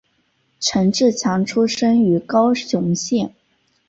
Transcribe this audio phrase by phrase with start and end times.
[0.59, 3.35] 陈志强出生于高雄县。